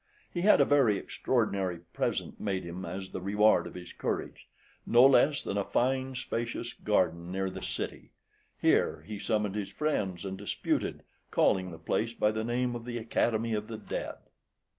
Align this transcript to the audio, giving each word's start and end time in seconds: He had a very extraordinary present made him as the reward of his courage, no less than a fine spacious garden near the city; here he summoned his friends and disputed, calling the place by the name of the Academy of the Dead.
He 0.33 0.41
had 0.41 0.59
a 0.59 0.65
very 0.65 0.97
extraordinary 0.97 1.77
present 1.93 2.39
made 2.39 2.63
him 2.63 2.85
as 2.85 3.11
the 3.11 3.21
reward 3.21 3.67
of 3.67 3.75
his 3.75 3.93
courage, 3.93 4.47
no 4.83 5.05
less 5.05 5.43
than 5.43 5.59
a 5.59 5.63
fine 5.63 6.15
spacious 6.15 6.73
garden 6.73 7.31
near 7.31 7.51
the 7.51 7.61
city; 7.61 8.09
here 8.59 9.03
he 9.05 9.19
summoned 9.19 9.53
his 9.53 9.69
friends 9.69 10.25
and 10.25 10.39
disputed, 10.39 11.03
calling 11.29 11.69
the 11.69 11.77
place 11.77 12.15
by 12.15 12.31
the 12.31 12.43
name 12.43 12.75
of 12.75 12.83
the 12.85 12.97
Academy 12.97 13.53
of 13.53 13.67
the 13.67 13.77
Dead. 13.77 14.15